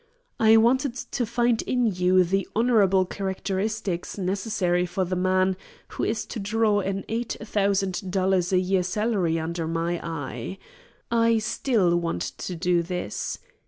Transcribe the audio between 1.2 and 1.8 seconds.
find